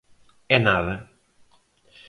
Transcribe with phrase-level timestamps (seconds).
[0.55, 0.95] E nada.